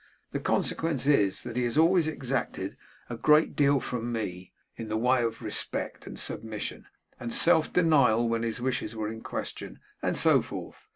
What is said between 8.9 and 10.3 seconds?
were in question, and